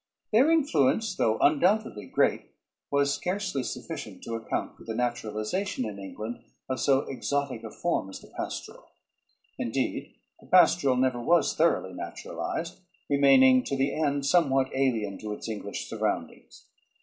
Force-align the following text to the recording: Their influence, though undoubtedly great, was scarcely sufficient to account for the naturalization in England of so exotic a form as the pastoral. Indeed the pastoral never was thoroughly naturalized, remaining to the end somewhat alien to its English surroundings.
Their 0.31 0.49
influence, 0.49 1.15
though 1.15 1.37
undoubtedly 1.41 2.07
great, 2.07 2.49
was 2.89 3.13
scarcely 3.13 3.61
sufficient 3.61 4.23
to 4.23 4.33
account 4.33 4.75
for 4.75 4.83
the 4.83 4.95
naturalization 4.95 5.85
in 5.85 5.99
England 5.99 6.39
of 6.67 6.79
so 6.79 7.01
exotic 7.01 7.63
a 7.63 7.69
form 7.69 8.09
as 8.09 8.19
the 8.19 8.29
pastoral. 8.35 8.93
Indeed 9.59 10.15
the 10.39 10.47
pastoral 10.47 10.95
never 10.97 11.21
was 11.21 11.55
thoroughly 11.55 11.93
naturalized, 11.93 12.79
remaining 13.11 13.63
to 13.65 13.77
the 13.77 13.93
end 13.93 14.25
somewhat 14.25 14.71
alien 14.73 15.19
to 15.19 15.33
its 15.33 15.47
English 15.47 15.87
surroundings. 15.87 16.65